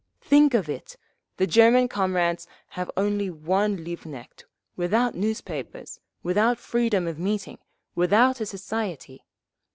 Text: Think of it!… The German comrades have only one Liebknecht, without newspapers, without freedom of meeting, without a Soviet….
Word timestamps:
Think 0.21 0.55
of 0.55 0.67
it!… 0.67 0.97
The 1.37 1.45
German 1.45 1.87
comrades 1.87 2.47
have 2.69 2.89
only 2.97 3.29
one 3.29 3.83
Liebknecht, 3.85 4.45
without 4.75 5.13
newspapers, 5.13 5.99
without 6.23 6.57
freedom 6.57 7.05
of 7.07 7.19
meeting, 7.19 7.59
without 7.93 8.41
a 8.41 8.47
Soviet…. 8.47 9.21